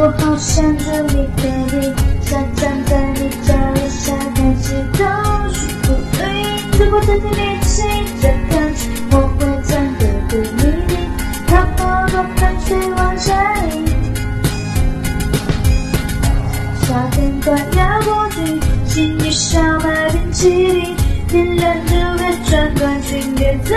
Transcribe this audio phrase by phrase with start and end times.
[0.00, 1.92] 我好想祝你可以
[2.22, 6.20] 想站在你家楼下看夕阳，舒服对。
[6.78, 7.82] 如果在天气
[8.22, 10.96] 这看起，我会站得对你近，
[11.48, 11.80] 看我
[12.12, 13.72] 多汗水往下淋。
[16.82, 23.76] 夏天快要过去，请你少买冰淇淋，天冷就别穿短裙，别再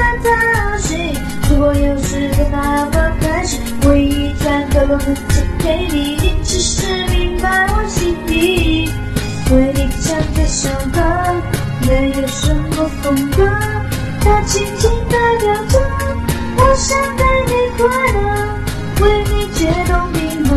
[0.00, 1.12] 买套戏。
[1.50, 2.97] 如果有时间那么，
[4.88, 8.88] 转头自己给你，你只是明白我心意。
[9.50, 10.98] 为你唱这首歌，
[11.86, 13.46] 没有什么风格，
[14.22, 15.78] 它仅仅代表着
[16.56, 18.24] 我想给你快乐，
[19.02, 20.56] 为你解冻冰河，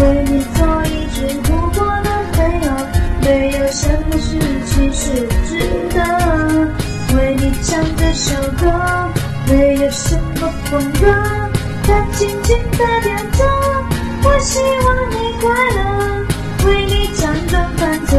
[0.00, 2.86] 为你做一只扑火的飞蛾，
[3.22, 5.58] 没有什么事情是不值
[5.92, 5.98] 得。
[7.16, 8.70] 为你唱这首歌，
[9.48, 11.49] 没有什么风格，
[11.82, 13.38] 它轻轻代表着
[14.22, 15.44] 我希望你快
[15.76, 15.78] 乐，
[16.66, 18.10] 为你辗转反侧，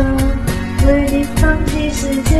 [0.87, 2.35] 为你放弃世界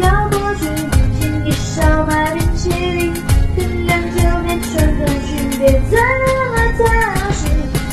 [0.00, 0.64] 要过去，
[1.18, 3.14] 请你少买冰淇淋，
[3.56, 5.92] 天凉就别穿短裙，别再
[6.54, 6.80] 买套
[7.32, 7.40] 戏。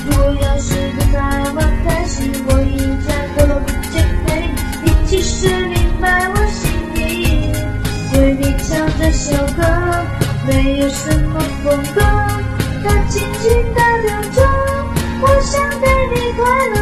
[0.05, 4.29] 如果要是不那么开心，我一转头不见给
[4.83, 6.61] 你，你其实明白我心
[6.95, 6.99] 意。
[8.13, 8.69] 为你唱
[8.99, 9.59] 这首歌，
[10.47, 11.65] 没有什么风
[11.95, 12.01] 格，
[12.83, 14.37] 它轻轻代表着
[15.21, 16.41] 我想给你快
[16.75, 16.77] 乐，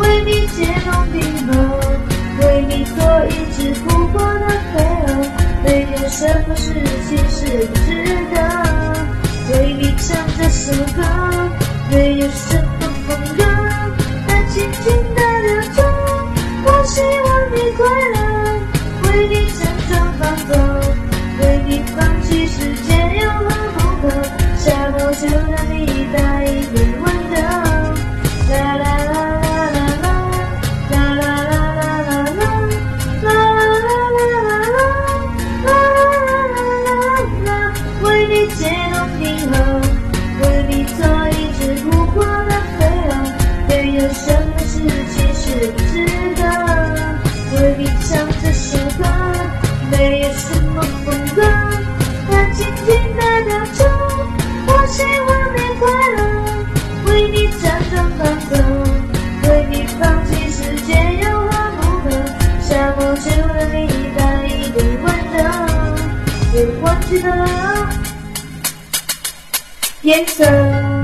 [0.00, 1.50] 为你解冻冰河，
[2.70, 4.39] 你做一只扑过
[45.66, 46.42] 值得。
[47.52, 49.04] 为你唱这首歌，
[49.90, 51.42] 没有什么风格，
[52.30, 53.78] 它轻轻代表着
[54.66, 55.82] 我希望你快
[56.16, 56.18] 乐，
[57.06, 58.48] 为你辗转反侧，
[59.48, 60.88] 为你放弃世界
[61.22, 62.10] 有何不可？
[62.60, 63.80] 夏末秋的你
[64.16, 65.38] 带一点温柔，
[66.52, 67.28] 别忘记了
[70.02, 70.99] 颜色。